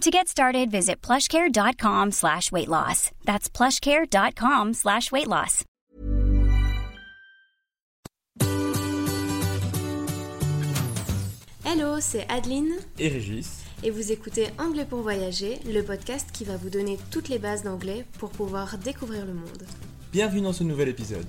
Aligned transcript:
To 0.00 0.10
get 0.10 0.28
started, 0.28 0.70
visit 0.70 1.02
plushcare.com 1.02 2.12
slash 2.12 2.50
weight 2.50 2.68
loss. 2.68 3.10
That's 3.26 3.50
plushcare.com 3.50 4.72
slash 4.72 5.12
weight 5.12 5.26
loss. 5.28 5.62
Hello, 11.66 12.00
c'est 12.00 12.26
Adeline 12.30 12.72
et 12.98 13.08
Régis. 13.08 13.60
et 13.82 13.90
vous 13.90 14.12
écoutez 14.12 14.48
Anglais 14.58 14.86
pour 14.88 15.00
voyager, 15.00 15.58
le 15.66 15.82
podcast 15.82 16.30
qui 16.32 16.44
va 16.44 16.56
vous 16.56 16.70
donner 16.70 16.98
toutes 17.10 17.28
les 17.28 17.38
bases 17.38 17.62
d'anglais 17.62 18.04
pour 18.18 18.30
pouvoir 18.30 18.78
découvrir 18.78 19.24
le 19.26 19.34
monde. 19.34 19.64
Bienvenue 20.12 20.42
dans 20.42 20.52
ce 20.52 20.64
nouvel 20.64 20.88
épisode. 20.88 21.26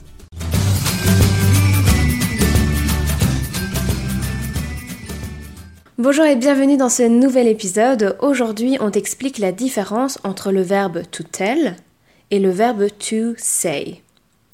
Bonjour 6.03 6.25
et 6.25 6.35
bienvenue 6.35 6.77
dans 6.77 6.89
ce 6.89 7.03
nouvel 7.03 7.47
épisode. 7.47 8.17
Aujourd'hui, 8.21 8.75
on 8.81 8.89
t'explique 8.89 9.37
la 9.37 9.51
différence 9.51 10.17
entre 10.23 10.51
le 10.51 10.63
verbe 10.63 11.03
to 11.11 11.21
tell 11.21 11.75
et 12.31 12.39
le 12.39 12.49
verbe 12.49 12.87
to 12.97 13.35
say. 13.37 14.01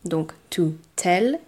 Donc 0.03 0.33
to 0.49 0.73
tell, 0.97 1.39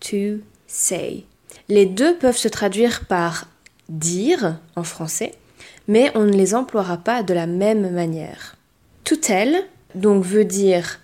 to 0.00 0.42
say. 0.66 1.24
Les 1.70 1.86
deux 1.86 2.14
peuvent 2.18 2.36
se 2.36 2.48
traduire 2.48 3.06
par 3.06 3.46
dire 3.88 4.58
en 4.76 4.84
français, 4.84 5.32
mais 5.88 6.12
on 6.14 6.24
ne 6.24 6.36
les 6.36 6.54
emploiera 6.54 6.98
pas 6.98 7.22
de 7.22 7.32
la 7.32 7.46
même 7.46 7.90
manière. 7.94 8.56
To 9.04 9.16
tell 9.16 9.64
donc 9.94 10.24
veut 10.24 10.44
dire 10.44 11.00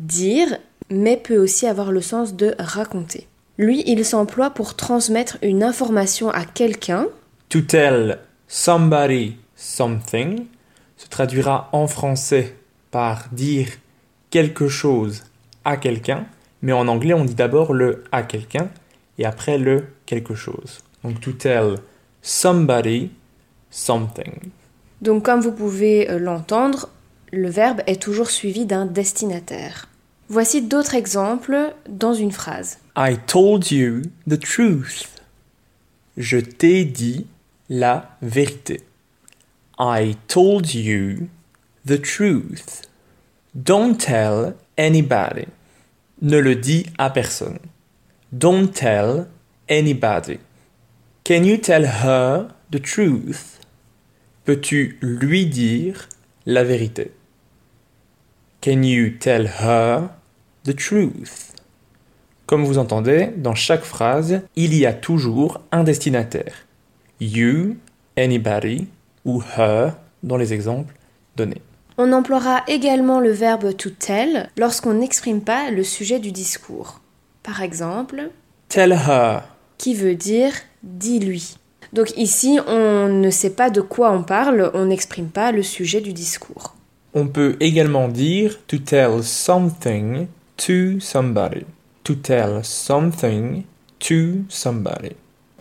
dire, 0.00 0.58
mais 0.90 1.16
peut 1.16 1.38
aussi 1.38 1.68
avoir 1.68 1.92
le 1.92 2.00
sens 2.00 2.34
de 2.34 2.56
raconter. 2.58 3.28
Lui, 3.56 3.84
il 3.86 4.04
s'emploie 4.04 4.50
pour 4.50 4.74
transmettre 4.74 5.38
une 5.42 5.62
information 5.62 6.28
à 6.28 6.44
quelqu'un 6.44 7.06
To 7.52 7.60
tell 7.60 8.16
somebody 8.48 9.36
something 9.54 10.46
se 10.96 11.06
traduira 11.06 11.68
en 11.72 11.86
français 11.86 12.56
par 12.90 13.28
dire 13.30 13.68
quelque 14.30 14.68
chose 14.68 15.24
à 15.62 15.76
quelqu'un, 15.76 16.24
mais 16.62 16.72
en 16.72 16.88
anglais 16.88 17.12
on 17.12 17.26
dit 17.26 17.34
d'abord 17.34 17.74
le 17.74 18.04
à 18.10 18.22
quelqu'un 18.22 18.70
et 19.18 19.26
après 19.26 19.58
le 19.58 19.84
quelque 20.06 20.34
chose. 20.34 20.80
Donc 21.04 21.20
to 21.20 21.32
tell 21.32 21.74
somebody 22.22 23.10
something. 23.70 24.32
Donc 25.02 25.22
comme 25.22 25.40
vous 25.40 25.52
pouvez 25.52 26.10
euh, 26.10 26.18
l'entendre, 26.18 26.88
le 27.32 27.50
verbe 27.50 27.82
est 27.86 28.00
toujours 28.00 28.30
suivi 28.30 28.64
d'un 28.64 28.86
destinataire. 28.86 29.88
Voici 30.30 30.62
d'autres 30.62 30.94
exemples 30.94 31.74
dans 31.86 32.14
une 32.14 32.32
phrase. 32.32 32.78
I 32.96 33.18
told 33.26 33.70
you 33.70 34.04
the 34.26 34.40
truth. 34.40 35.10
Je 36.16 36.38
t'ai 36.38 36.86
dit 36.86 37.26
la 37.72 38.18
vérité. 38.20 38.82
I 39.78 40.14
told 40.28 40.74
you 40.74 41.28
the 41.86 41.98
truth. 41.98 42.82
Don't 43.54 43.96
tell 43.96 44.56
anybody. 44.76 45.46
Ne 46.20 46.38
le 46.38 46.54
dis 46.54 46.84
à 46.98 47.08
personne. 47.08 47.58
Don't 48.30 48.68
tell 48.68 49.26
anybody. 49.70 50.38
Can 51.24 51.44
you 51.44 51.56
tell 51.56 51.86
her 51.86 52.48
the 52.70 52.78
truth? 52.78 53.58
Peux-tu 54.44 54.98
lui 55.00 55.46
dire 55.46 56.10
la 56.44 56.64
vérité? 56.64 57.12
Can 58.60 58.82
you 58.82 59.16
tell 59.18 59.46
her 59.46 60.10
the 60.64 60.76
truth? 60.76 61.54
Comme 62.44 62.66
vous 62.66 62.76
entendez, 62.76 63.30
dans 63.34 63.54
chaque 63.54 63.84
phrase, 63.84 64.42
il 64.56 64.74
y 64.74 64.84
a 64.84 64.92
toujours 64.92 65.62
un 65.70 65.84
destinataire. 65.84 66.66
You, 67.22 67.76
anybody 68.16 68.88
ou 69.24 69.40
her 69.56 69.92
dans 70.24 70.36
les 70.36 70.52
exemples 70.52 70.92
donnés. 71.36 71.62
On 71.96 72.12
emploiera 72.12 72.64
également 72.66 73.20
le 73.20 73.30
verbe 73.30 73.76
to 73.76 73.90
tell 73.90 74.50
lorsqu'on 74.56 74.94
n'exprime 74.94 75.40
pas 75.40 75.70
le 75.70 75.84
sujet 75.84 76.18
du 76.18 76.32
discours. 76.32 77.00
Par 77.44 77.62
exemple, 77.62 78.30
Tell 78.68 78.90
her. 78.92 79.42
qui 79.78 79.94
veut 79.94 80.16
dire 80.16 80.52
dis-lui. 80.82 81.54
Donc 81.92 82.12
ici, 82.16 82.58
on 82.66 83.06
ne 83.08 83.30
sait 83.30 83.50
pas 83.50 83.70
de 83.70 83.80
quoi 83.82 84.10
on 84.10 84.24
parle, 84.24 84.72
on 84.74 84.86
n'exprime 84.86 85.28
pas 85.28 85.52
le 85.52 85.62
sujet 85.62 86.00
du 86.00 86.12
discours. 86.12 86.74
On 87.14 87.28
peut 87.28 87.56
également 87.60 88.08
dire 88.08 88.58
to 88.66 88.78
tell 88.78 89.22
something 89.22 90.26
to 90.56 90.98
somebody. 90.98 91.66
To 92.02 92.16
tell 92.16 92.64
something 92.64 93.62
to 94.00 94.44
somebody. 94.48 95.12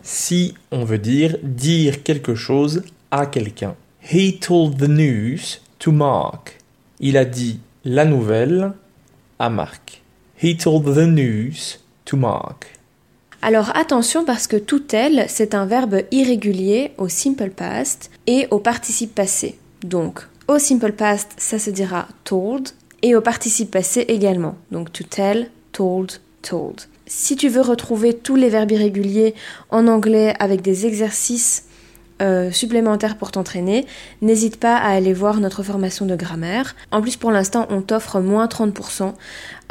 Si 0.03 0.53
on 0.71 0.83
veut 0.83 0.97
dire 0.97 1.37
dire 1.43 2.03
quelque 2.03 2.35
chose 2.35 2.83
à 3.11 3.25
quelqu'un. 3.25 3.75
He 4.01 4.39
told 4.39 4.77
the 4.77 4.89
news 4.89 5.59
to 5.79 5.91
Mark. 5.91 6.57
Il 6.99 7.17
a 7.17 7.25
dit 7.25 7.59
la 7.85 8.05
nouvelle 8.05 8.73
à 9.39 9.49
Marc. 9.49 10.01
He 10.41 10.57
told 10.57 10.85
the 10.85 11.07
news 11.07 11.77
to 12.05 12.17
Mark. 12.17 12.79
Alors 13.43 13.75
attention 13.75 14.23
parce 14.23 14.47
que 14.47 14.57
to 14.57 14.79
tell, 14.79 15.25
c'est 15.27 15.55
un 15.55 15.65
verbe 15.65 16.01
irrégulier 16.11 16.91
au 16.97 17.09
simple 17.09 17.49
past 17.49 18.11
et 18.27 18.47
au 18.51 18.59
participe 18.59 19.15
passé. 19.15 19.57
Donc 19.83 20.27
au 20.47 20.59
simple 20.59 20.91
past, 20.91 21.33
ça 21.37 21.57
se 21.57 21.69
dira 21.69 22.07
told 22.23 22.69
et 23.01 23.15
au 23.15 23.21
participe 23.21 23.71
passé 23.71 24.01
également. 24.07 24.55
Donc 24.71 24.91
to 24.91 25.03
tell, 25.03 25.49
told, 25.71 26.19
told. 26.41 26.81
Si 27.13 27.35
tu 27.35 27.49
veux 27.49 27.59
retrouver 27.59 28.13
tous 28.13 28.37
les 28.37 28.47
verbes 28.47 28.71
irréguliers 28.71 29.35
en 29.69 29.87
anglais 29.87 30.33
avec 30.39 30.61
des 30.61 30.85
exercices 30.85 31.65
euh, 32.21 32.51
supplémentaires 32.51 33.17
pour 33.17 33.33
t'entraîner, 33.33 33.85
n'hésite 34.21 34.57
pas 34.57 34.77
à 34.77 34.91
aller 34.91 35.11
voir 35.11 35.41
notre 35.41 35.61
formation 35.61 36.05
de 36.05 36.15
grammaire. 36.15 36.73
En 36.89 37.01
plus, 37.01 37.17
pour 37.17 37.31
l'instant, 37.31 37.67
on 37.69 37.81
t'offre 37.81 38.21
moins 38.21 38.45
30% 38.45 39.13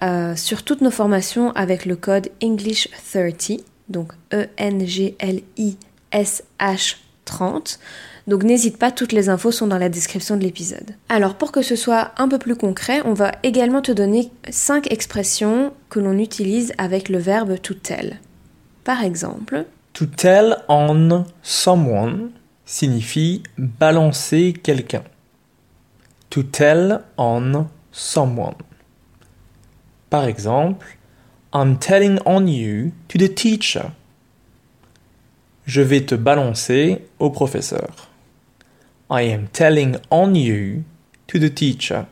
euh, 0.02 0.36
sur 0.36 0.64
toutes 0.64 0.82
nos 0.82 0.90
formations 0.90 1.52
avec 1.52 1.86
le 1.86 1.96
code 1.96 2.28
English30, 2.42 3.62
donc 3.88 4.12
E 4.34 4.48
E-N-G-L-I-S-H 4.58 5.16
30. 7.24 7.78
Donc 8.30 8.44
n'hésite 8.44 8.78
pas, 8.78 8.92
toutes 8.92 9.10
les 9.10 9.28
infos 9.28 9.50
sont 9.50 9.66
dans 9.66 9.76
la 9.76 9.88
description 9.88 10.36
de 10.36 10.44
l'épisode. 10.44 10.94
Alors 11.08 11.34
pour 11.34 11.50
que 11.50 11.62
ce 11.62 11.74
soit 11.74 12.12
un 12.16 12.28
peu 12.28 12.38
plus 12.38 12.54
concret, 12.54 13.02
on 13.04 13.12
va 13.12 13.32
également 13.42 13.82
te 13.82 13.90
donner 13.90 14.30
5 14.48 14.92
expressions 14.92 15.72
que 15.88 15.98
l'on 15.98 16.16
utilise 16.16 16.72
avec 16.78 17.08
le 17.08 17.18
verbe 17.18 17.60
to 17.60 17.74
tell. 17.74 18.20
Par 18.84 19.02
exemple, 19.02 19.64
To 19.94 20.06
tell 20.06 20.58
on 20.68 21.24
someone 21.42 22.30
signifie 22.64 23.42
balancer 23.58 24.52
quelqu'un. 24.52 25.02
To 26.30 26.44
tell 26.44 27.00
on 27.18 27.66
someone. 27.90 28.54
Par 30.08 30.26
exemple, 30.26 30.86
I'm 31.52 31.76
telling 31.78 32.20
on 32.24 32.46
you 32.46 32.92
to 33.08 33.18
the 33.18 33.34
teacher. 33.34 33.90
Je 35.66 35.82
vais 35.82 36.02
te 36.02 36.14
balancer 36.14 37.04
au 37.18 37.30
professeur. 37.30 38.09
I 39.10 39.22
am 39.22 39.48
telling 39.48 39.96
on 40.10 40.36
you 40.36 40.84
to 41.26 41.40
the 41.40 41.50
teacher. 41.50 42.06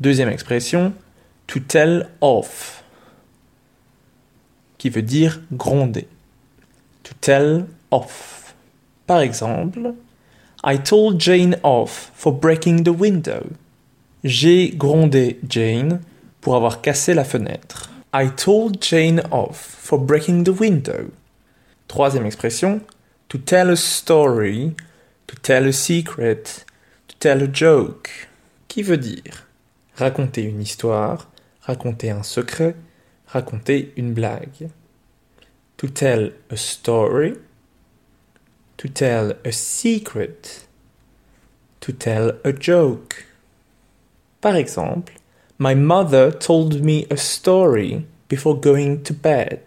Deuxième 0.00 0.28
expression, 0.28 0.94
to 1.48 1.58
tell 1.58 2.08
off, 2.20 2.84
qui 4.78 4.90
veut 4.90 5.02
dire 5.02 5.40
gronder. 5.52 6.06
To 7.02 7.14
tell 7.20 7.66
off. 7.90 8.54
Par 9.08 9.20
exemple, 9.20 9.94
I 10.62 10.78
told 10.78 11.18
Jane 11.18 11.56
off 11.64 12.12
for 12.14 12.32
breaking 12.32 12.84
the 12.84 12.92
window. 12.92 13.50
J'ai 14.22 14.70
grondé 14.70 15.40
Jane 15.48 16.00
pour 16.40 16.54
avoir 16.54 16.80
cassé 16.80 17.12
la 17.12 17.24
fenêtre. 17.24 17.90
I 18.14 18.28
told 18.28 18.80
Jane 18.80 19.22
off 19.32 19.56
for 19.56 19.98
breaking 19.98 20.44
the 20.44 20.60
window. 20.60 21.10
Troisième 21.88 22.26
expression, 22.26 22.82
to 23.28 23.38
tell 23.38 23.70
a 23.70 23.76
story, 23.76 24.76
to 25.30 25.36
tell 25.36 25.64
a 25.68 25.72
secret, 25.72 26.64
to 27.06 27.14
tell 27.20 27.40
a 27.40 27.46
joke, 27.46 28.10
qui 28.66 28.82
veut 28.82 28.96
dire? 28.96 29.46
Raconter 29.94 30.42
une 30.42 30.60
histoire, 30.60 31.30
raconter 31.60 32.10
un 32.10 32.24
secret, 32.24 32.74
raconter 33.28 33.92
une 33.96 34.12
blague. 34.12 34.70
To 35.76 35.86
tell 35.86 36.32
a 36.50 36.56
story, 36.56 37.36
to 38.76 38.88
tell 38.88 39.34
a 39.44 39.52
secret, 39.52 40.66
to 41.78 41.92
tell 41.92 42.32
a 42.42 42.52
joke. 42.52 43.24
Par 44.40 44.56
exemple, 44.56 45.14
My 45.60 45.76
mother 45.76 46.32
told 46.32 46.82
me 46.82 47.06
a 47.08 47.16
story 47.16 48.04
before 48.28 48.58
going 48.58 49.04
to 49.04 49.14
bed. 49.14 49.60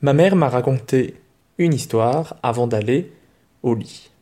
Ma 0.00 0.14
mère 0.14 0.34
m'a 0.34 0.48
raconté 0.48 1.16
une 1.58 1.74
histoire 1.74 2.36
avant 2.42 2.66
d'aller 2.66 3.12
au 3.62 3.74
lit. 3.74 4.13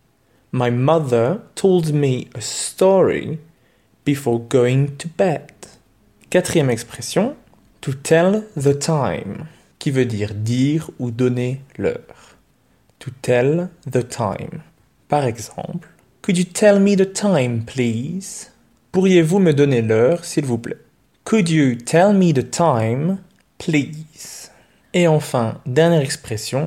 My 0.54 0.70
mother 0.70 1.40
told 1.54 1.94
me 1.94 2.28
a 2.34 2.43
story 2.43 3.38
before 4.04 4.38
going 4.38 4.99
to 4.99 5.08
bed. 5.08 5.50
Quatrième 6.28 6.69
expression, 6.69 7.37
to 7.81 7.94
tell 7.94 8.44
the 8.54 8.78
time, 8.78 9.46
qui 9.78 9.90
veut 9.90 10.04
dire 10.04 10.34
dire 10.34 10.90
ou 10.99 11.10
donner 11.10 11.62
l'heure. 11.78 12.37
To 12.99 13.10
tell 13.22 13.70
the 13.90 14.06
time. 14.06 14.62
Par 15.08 15.25
exemple, 15.25 15.88
Could 16.20 16.37
you 16.37 16.44
tell 16.44 16.78
me 16.78 16.96
the 16.96 17.10
time, 17.10 17.64
please? 17.64 18.50
Pourriez-vous 18.93 19.40
me 19.40 19.52
donner 19.52 19.81
l'heure, 19.81 20.25
s'il 20.25 20.44
vous 20.44 20.58
plaît? 20.58 20.78
Could 21.25 21.49
you 21.49 21.76
tell 21.76 22.12
me 22.12 22.32
the 22.32 22.49
time, 22.49 23.19
please? 23.58 24.50
Et 24.93 25.08
enfin, 25.08 25.60
dernière 25.66 26.02
expression. 26.02 26.66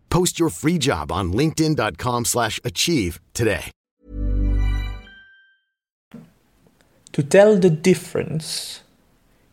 Post 0.11 0.39
your 0.39 0.49
free 0.49 0.77
job 0.77 1.09
on 1.09 1.31
linkedin.com/achieve 1.31 2.25
slash 2.25 2.59
achieve 2.65 3.19
today. 3.33 3.71
To 7.13 7.23
tell 7.23 7.59
the 7.59 7.69
difference, 7.69 8.83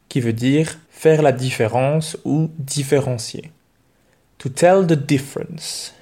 qui 0.09 0.21
veut 0.21 0.33
dire 0.33 0.79
faire 0.91 1.23
la 1.23 1.33
différence 1.33 2.17
ou 2.25 2.51
différencier. 2.59 3.53
To 4.39 4.49
tell 4.49 4.85
the 4.87 4.97
difference. 4.97 5.95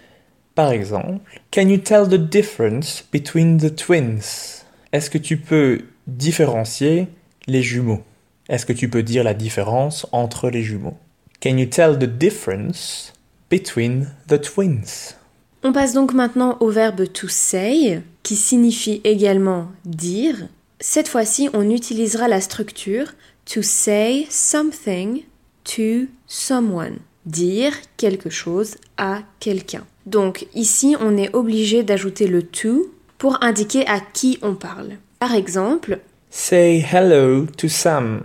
Par 0.55 0.73
exemple, 0.73 1.21
Can 1.51 1.69
you 1.69 1.79
tell 1.79 2.09
the 2.09 2.19
difference 2.19 3.03
between 3.13 3.59
the 3.59 3.75
twins? 3.75 4.65
Est-ce 4.93 5.11
que 5.11 5.19
tu 5.19 5.37
peux 5.37 5.85
différencier 6.07 7.09
les 7.47 7.63
jumeaux? 7.63 8.03
Est-ce 8.49 8.65
que 8.65 8.73
tu 8.73 8.89
peux 8.89 9.03
dire 9.03 9.23
la 9.23 9.35
différence 9.35 10.07
entre 10.13 10.49
les 10.49 10.63
jumeaux? 10.63 10.97
Can 11.43 11.59
you 11.59 11.67
tell 11.67 11.99
the 11.99 12.05
difference 12.05 13.13
between 13.51 14.09
the 14.29 14.41
twins? 14.41 15.15
On 15.63 15.73
passe 15.73 15.93
donc 15.95 16.13
maintenant 16.15 16.57
au 16.61 16.71
verbe 16.71 17.11
to 17.13 17.29
say, 17.29 18.03
qui 18.23 18.37
signifie 18.37 19.01
également 19.05 19.69
dire. 19.85 20.49
Cette 20.81 21.09
fois-ci, 21.09 21.49
on 21.55 21.71
utilisera 21.71 22.29
la 22.29 22.41
structure 22.41 23.15
to 23.47 23.63
say 23.63 24.27
something 24.31 25.23
to 25.65 26.07
someone. 26.27 26.99
Dire 27.25 27.73
quelque 27.97 28.31
chose 28.31 28.77
à 28.97 29.23
quelqu'un. 29.41 29.85
Donc 30.07 30.47
ici, 30.55 30.95
on 31.01 31.17
est 31.17 31.35
obligé 31.35 31.83
d'ajouter 31.83 32.29
le 32.29 32.43
to 32.45 32.93
pour 33.19 33.43
indiquer 33.43 33.85
à 33.89 33.99
qui 34.01 34.39
on 34.43 34.55
parle. 34.55 34.99
Par 35.19 35.35
exemple, 35.35 35.99
Say 36.31 36.85
hello 36.93 37.47
to 37.57 37.67
Sam. 37.69 38.21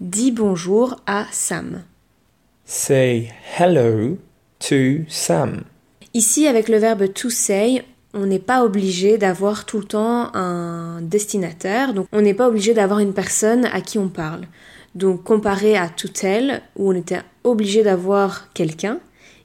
dis 0.00 0.30
bonjour 0.30 0.96
à 1.06 1.26
Sam. 1.32 1.82
Say 2.64 3.32
hello 3.58 4.18
to 4.60 5.04
Sam. 5.08 5.62
Ici, 6.14 6.46
avec 6.46 6.68
le 6.68 6.78
verbe 6.78 7.12
to 7.12 7.30
say, 7.30 7.84
on 8.14 8.26
n'est 8.26 8.38
pas 8.38 8.64
obligé 8.64 9.18
d'avoir 9.18 9.64
tout 9.64 9.78
le 9.78 9.84
temps 9.84 10.34
un 10.34 11.00
destinataire, 11.02 11.94
donc 11.94 12.06
on 12.12 12.20
n'est 12.20 12.34
pas 12.34 12.48
obligé 12.48 12.74
d'avoir 12.74 12.98
une 12.98 13.12
personne 13.12 13.66
à 13.66 13.80
qui 13.80 13.98
on 13.98 14.08
parle. 14.08 14.42
Donc 14.94 15.22
comparé 15.22 15.76
à 15.76 15.88
to 15.88 16.08
tell, 16.08 16.62
où 16.76 16.90
on 16.90 16.94
était 16.94 17.20
obligé 17.44 17.82
d'avoir 17.82 18.52
quelqu'un, 18.52 18.98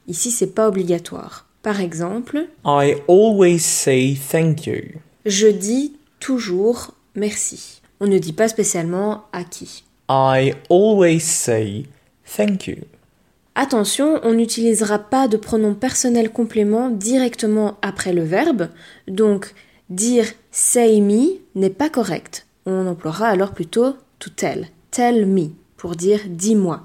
ici 0.07 0.31
c'est 0.31 0.55
pas 0.55 0.67
obligatoire. 0.67 1.45
Par 1.61 1.81
exemple, 1.81 2.47
I 2.65 2.95
always 3.07 3.59
say 3.59 4.15
thank 4.31 4.65
you. 4.65 4.81
je 5.25 5.47
dis 5.47 5.93
toujours 6.19 6.93
merci. 7.15 7.81
On 7.99 8.07
ne 8.07 8.17
dit 8.17 8.33
pas 8.33 8.47
spécialement 8.47 9.25
à 9.31 9.43
qui. 9.43 9.83
I 10.09 10.53
always 10.69 11.19
say 11.21 11.85
thank 12.25 12.67
you. 12.67 12.77
Attention, 13.57 14.19
on 14.23 14.33
n'utilisera 14.33 14.99
pas 14.99 15.29
de 15.29 15.37
pronom 15.37 15.73
personnel 15.73 16.29
complément 16.29 16.89
directement 16.89 17.77
après 17.81 18.11
le 18.11 18.23
verbe, 18.23 18.67
donc 19.07 19.53
dire 19.89 20.25
say 20.51 20.99
me 20.99 21.39
n'est 21.55 21.69
pas 21.69 21.89
correct. 21.89 22.47
On 22.65 22.85
emploiera 22.85 23.27
alors 23.27 23.53
plutôt 23.53 23.95
to 24.19 24.29
tell, 24.29 24.67
tell 24.91 25.25
me, 25.25 25.51
pour 25.77 25.95
dire 25.95 26.19
dis-moi. 26.27 26.83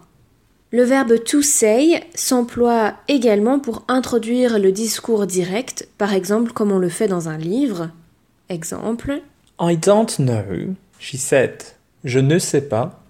Le 0.71 0.85
verbe 0.85 1.25
to 1.25 1.43
say 1.43 2.05
s'emploie 2.15 2.95
également 3.09 3.59
pour 3.59 3.83
introduire 3.89 4.61
le 4.61 4.71
discours 4.71 5.27
direct, 5.27 5.89
par 5.99 6.15
exemple 6.15 6.53
comme 6.53 6.71
on 6.71 6.79
le 6.79 6.89
fait 6.89 7.09
dans 7.09 7.29
un 7.29 7.39
livre. 7.39 7.91
Exemple, 8.49 9.23
I 9.61 9.77
don't 9.77 10.17
know, 10.19 10.75
she 11.01 11.17
said. 11.17 11.63
Je 12.05 12.21
ne 12.21 12.39
sais 12.39 12.63
pas, 12.63 13.03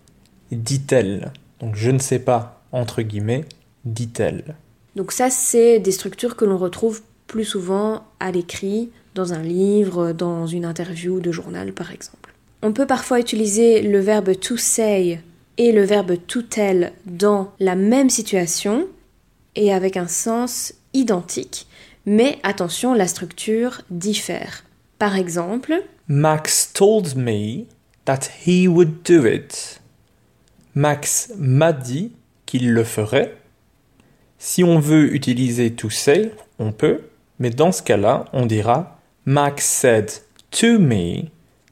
dit-elle. 0.51 1.33
Donc 1.61 1.77
je 1.77 1.91
ne 1.91 1.99
sais 1.99 2.19
pas, 2.19 2.60
entre 2.73 3.03
guillemets, 3.03 3.45
dit-elle. 3.85 4.57
Donc 4.97 5.13
ça, 5.13 5.31
c'est 5.31 5.79
des 5.79 5.93
structures 5.93 6.37
que 6.37 6.45
l'on 6.45 6.59
retrouve 6.59 7.03
plus 7.27 7.45
souvent 7.45 8.05
à 8.19 8.33
l'écrit, 8.33 8.91
dans 9.15 9.33
un 9.33 9.43
livre, 9.43 10.13
dans 10.13 10.47
une 10.47 10.65
interview 10.65 11.21
de 11.21 11.33
journal 11.33 11.73
par 11.73 11.93
exemple. 11.93 12.35
On 12.63 12.73
peut 12.73 12.87
parfois 12.87 13.21
utiliser 13.21 13.83
le 13.83 14.01
verbe 14.01 14.39
to 14.39 14.57
say 14.57 15.21
et 15.59 15.73
le 15.73 15.83
verbe 15.83 16.17
to 16.27 16.43
tell 16.43 16.93
dans 17.07 17.53
la 17.59 17.75
même 17.75 18.11
situation 18.11 18.87
et 19.57 19.73
avec 19.73 19.97
un 19.97 20.07
sens 20.07 20.75
identique, 20.93 21.67
mais 22.07 22.39
attention, 22.43 22.95
la 22.95 23.09
structure 23.09 23.83
diffère. 23.91 24.65
Par 24.99 25.17
exemple, 25.17 25.83
Max 26.09 26.73
told 26.73 27.17
me 27.17 27.65
that 28.05 28.21
he 28.47 28.69
would 28.69 29.03
do 29.05 29.27
it. 29.27 29.81
Max 30.75 31.33
m'a 31.37 31.73
dit 31.73 32.13
qu'il 32.51 32.73
le 32.73 32.83
ferait. 32.83 33.37
Si 34.39 34.65
on 34.65 34.81
veut 34.81 35.15
utiliser 35.15 35.71
to 35.71 35.89
say, 35.89 36.33
on 36.59 36.73
peut, 36.73 37.03
mais 37.39 37.51
dans 37.51 37.71
ce 37.71 37.81
cas-là, 37.81 38.25
on 38.33 38.45
dira 38.45 38.99
Max 39.25 39.65
said 39.65 40.11
to 40.51 40.81
me 40.81 41.29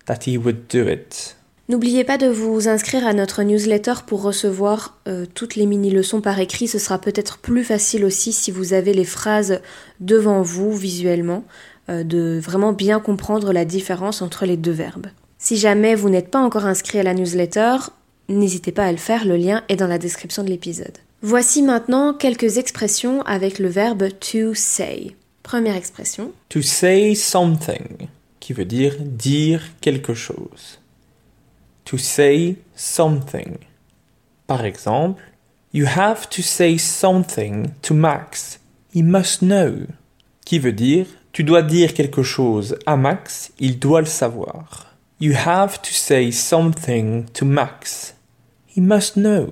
that 0.07 0.21
he 0.25 0.39
would 0.39 0.69
do 0.71 0.89
it. 0.89 1.37
N'oubliez 1.69 2.05
pas 2.05 2.17
de 2.17 2.29
vous 2.29 2.69
inscrire 2.69 3.05
à 3.07 3.13
notre 3.13 3.43
newsletter 3.43 3.95
pour 4.07 4.23
recevoir 4.23 4.99
euh, 5.09 5.27
toutes 5.35 5.57
les 5.57 5.67
mini-leçons 5.67 6.21
par 6.21 6.39
écrit. 6.39 6.69
Ce 6.69 6.79
sera 6.79 6.99
peut-être 6.99 7.39
plus 7.39 7.65
facile 7.65 8.05
aussi 8.05 8.33
si 8.33 8.53
vous 8.53 8.73
avez 8.73 8.95
les 8.95 9.05
phrases 9.05 9.61
devant 9.99 10.43
vous 10.43 10.73
visuellement, 10.73 11.43
euh, 11.91 12.05
de 12.05 12.39
vraiment 12.41 12.73
bien 12.73 13.01
comprendre 13.01 13.53
la 13.53 13.65
différence 13.65 14.23
entre 14.23 14.47
les 14.47 14.57
deux 14.57 14.73
verbes. 14.73 15.09
Si 15.39 15.57
jamais 15.57 15.97
vous 15.97 16.09
n'êtes 16.09 16.31
pas 16.31 16.39
encore 16.39 16.67
inscrit 16.67 17.01
à 17.01 17.03
la 17.03 17.15
newsletter, 17.15 17.79
n'hésitez 18.29 18.73
pas 18.73 18.85
à 18.85 18.93
le 18.93 18.99
faire, 18.99 19.25
le 19.25 19.37
lien 19.37 19.63
est 19.69 19.77
dans 19.77 19.87
la 19.87 19.99
description 19.99 20.45
de 20.45 20.51
l'épisode. 20.51 20.99
Voici 21.23 21.63
maintenant 21.63 22.15
quelques 22.15 22.59
expressions 22.59 23.23
avec 23.23 23.59
le 23.59 23.69
verbe 23.69 24.09
to 24.21 24.55
say. 24.55 25.17
Première 25.43 25.77
expression. 25.77 26.33
To 26.51 26.63
say 26.63 27.15
something, 27.15 28.09
qui 28.41 28.53
veut 28.53 28.65
dire 28.65 28.97
dire 29.01 29.63
quelque 29.81 30.15
chose. 30.15 30.79
To 31.85 31.99
say 31.99 32.57
something. 32.77 33.57
Par 34.47 34.65
exemple, 34.65 35.23
You 35.71 35.85
have 35.85 36.31
to 36.31 36.41
say 36.41 36.79
something 36.79 37.75
to 37.83 37.93
Max. 37.93 38.59
He 38.95 39.03
must 39.03 39.43
know. 39.43 39.87
Qui 40.47 40.59
veut 40.59 40.73
dire 40.73 41.07
tu 41.31 41.45
dois 41.45 41.63
dire 41.63 41.93
quelque 41.95 42.23
chose 42.23 42.79
à 42.87 42.97
Max, 42.97 43.53
il 43.61 43.79
doit 43.79 44.01
le 44.01 44.07
savoir. 44.07 44.87
You 45.21 45.35
have 45.35 45.81
to 45.83 45.91
say 45.93 46.33
something 46.33 47.27
to 47.35 47.45
Max. 47.45 48.15
He 48.79 48.81
must 48.81 49.17
know. 49.17 49.51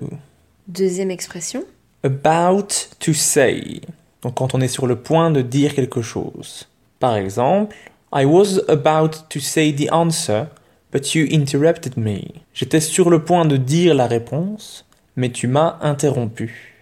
Deuxième 0.68 1.10
expression. 1.10 1.64
About 2.04 2.68
to 3.00 3.12
say. 3.12 3.80
Donc 4.22 4.36
quand 4.36 4.54
on 4.54 4.60
est 4.60 4.68
sur 4.68 4.86
le 4.86 4.94
point 4.94 5.32
de 5.32 5.42
dire 5.42 5.74
quelque 5.74 6.00
chose. 6.00 6.68
Par 7.00 7.16
exemple, 7.16 7.74
I 8.12 8.24
was 8.24 8.60
about 8.68 9.26
to 9.30 9.40
say 9.40 9.72
the 9.72 9.90
answer, 9.90 10.46
but 10.92 11.16
you 11.16 11.26
interrupted 11.32 11.96
me. 11.96 12.20
J'étais 12.54 12.78
sur 12.78 13.10
le 13.10 13.24
point 13.24 13.46
de 13.46 13.56
dire 13.56 13.96
la 13.96 14.06
réponse, 14.06 14.84
mais 15.16 15.32
tu 15.32 15.48
m'as 15.48 15.76
interrompu. 15.80 16.76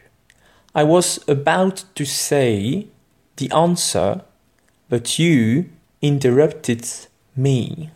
I 0.76 0.82
was 0.82 1.20
about 1.26 1.86
to 1.94 2.04
say 2.04 2.88
the 3.36 3.50
answer, 3.52 4.16
but 4.90 5.18
you 5.18 5.64
interrupted 6.02 6.84
me. 7.38 7.88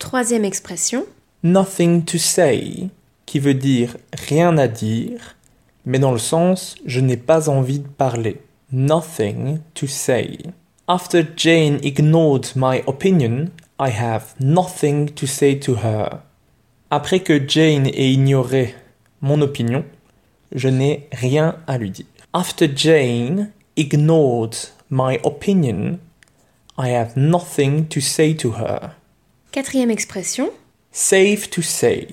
Troisième 0.00 0.44
expression. 0.44 1.06
Nothing 1.44 2.04
to 2.04 2.18
say, 2.18 2.90
qui 3.26 3.38
veut 3.38 3.54
dire 3.54 3.96
rien 4.28 4.56
à 4.58 4.68
dire, 4.68 5.36
mais 5.84 5.98
dans 5.98 6.12
le 6.12 6.18
sens 6.18 6.74
je 6.86 7.00
n'ai 7.00 7.16
pas 7.16 7.48
envie 7.48 7.80
de 7.80 7.88
parler. 7.88 8.40
Nothing 8.72 9.60
to 9.74 9.86
say. 9.86 10.38
After 10.88 11.22
Jane 11.36 11.78
ignored 11.82 12.48
my 12.56 12.82
opinion, 12.86 13.50
I 13.78 13.90
have 13.90 14.34
nothing 14.40 15.10
to 15.10 15.26
say 15.26 15.58
to 15.60 15.76
her. 15.76 16.20
Après 16.90 17.20
que 17.20 17.40
Jane 17.48 17.86
ait 17.86 18.12
ignoré 18.12 18.74
mon 19.20 19.40
opinion, 19.40 19.84
je 20.52 20.68
n'ai 20.68 21.08
rien 21.12 21.56
à 21.66 21.78
lui 21.78 21.90
dire. 21.90 22.06
After 22.32 22.68
Jane 22.74 23.50
ignored 23.76 24.54
my 24.90 25.18
opinion, 25.24 25.98
I 26.76 26.90
have 26.90 27.16
nothing 27.16 27.86
to 27.88 28.00
say 28.00 28.34
to 28.36 28.52
her. 28.52 28.90
Quatrième 29.52 29.90
expression. 29.90 30.50
Safe 30.92 31.48
to 31.50 31.62
say, 31.62 32.08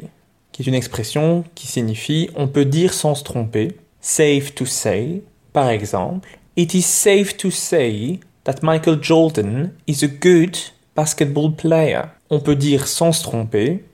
qui 0.51 0.61
est 0.61 0.67
une 0.67 0.75
expression 0.75 1.43
qui 1.55 1.67
signifie 1.67 2.29
on 2.35 2.47
peut 2.47 2.65
dire 2.65 2.93
sans 2.93 3.15
se 3.15 3.23
tromper. 3.23 3.77
Safe 4.01 4.55
to 4.55 4.65
say, 4.65 5.21
par 5.53 5.69
exemple, 5.69 6.39
It 6.57 6.73
is 6.73 6.81
safe 6.81 7.37
to 7.37 7.49
say 7.49 8.19
that 8.43 8.57
Michael 8.61 9.01
Jordan 9.01 9.71
is 9.87 10.03
a 10.03 10.07
good 10.07 10.57
basketball 10.95 11.55
player. 11.55 12.01
On 12.29 12.41
peut 12.41 12.57
dire 12.57 12.87
sans 12.87 13.13
se 13.13 13.23
tromper 13.23 13.85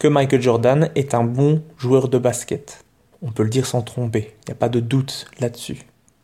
que 0.00 0.08
Michael 0.08 0.42
Jordan 0.42 0.90
est 0.96 1.14
un 1.14 1.22
bon 1.22 1.62
joueur 1.78 2.08
de 2.08 2.18
basket. 2.18 2.84
On 3.22 3.30
peut 3.30 3.44
le 3.44 3.50
dire 3.50 3.66
sans 3.66 3.82
tromper, 3.82 4.34
il 4.42 4.50
n'y 4.50 4.52
a 4.52 4.56
pas 4.56 4.68
de 4.68 4.80
doute 4.80 5.26
là-dessus. 5.38 5.82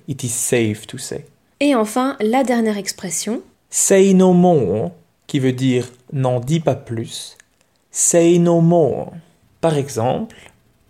It 0.08 0.24
is 0.24 0.28
safe 0.28 0.88
to 0.88 0.98
say. 0.98 1.26
Et 1.60 1.74
enfin, 1.76 2.16
la 2.20 2.42
dernière 2.42 2.78
expression. 2.78 3.42
Say 3.70 4.12
no 4.12 4.32
more, 4.32 4.90
qui 5.26 5.38
veut 5.38 5.52
dire 5.52 5.88
n'en 6.12 6.40
dis 6.40 6.60
pas 6.60 6.74
plus. 6.74 7.36
Say 7.92 8.38
no 8.38 8.60
more. 8.60 9.12
Par 9.66 9.78
exemple, 9.78 10.37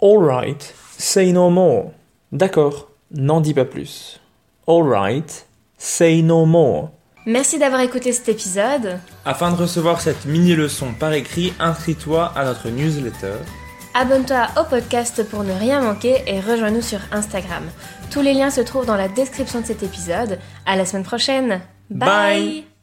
Alright, 0.02 0.75
say 0.99 1.33
no 1.33 1.49
more. 1.49 1.92
D'accord, 2.30 2.90
n'en 3.11 3.40
dis 3.40 3.54
pas 3.54 3.64
plus. 3.64 4.21
Alright, 4.68 5.47
say 5.78 6.21
no 6.21 6.45
more. 6.45 6.90
Merci 7.25 7.59
d'avoir 7.59 7.80
écouté 7.80 8.12
cet 8.12 8.28
épisode. 8.28 8.99
Afin 9.25 9.50
de 9.50 9.56
recevoir 9.56 10.02
cette 10.02 10.26
mini-leçon 10.26 10.92
par 10.92 11.14
écrit, 11.14 11.54
inscris-toi 11.59 12.30
à 12.37 12.45
notre 12.45 12.68
newsletter. 12.68 13.37
Abonne-toi 13.95 14.47
au 14.61 14.64
podcast 14.64 15.26
pour 15.30 15.42
ne 15.42 15.54
rien 15.54 15.80
manquer 15.80 16.23
et 16.26 16.38
rejoins-nous 16.38 16.83
sur 16.83 17.00
Instagram. 17.12 17.64
Tous 18.11 18.21
les 18.21 18.35
liens 18.35 18.50
se 18.50 18.61
trouvent 18.61 18.85
dans 18.85 18.97
la 18.97 19.09
description 19.09 19.62
de 19.62 19.66
cet 19.66 19.83
épisode. 19.85 20.38
À 20.66 20.76
la 20.76 20.85
semaine 20.85 21.02
prochaine. 21.02 21.62
Bye. 21.88 22.75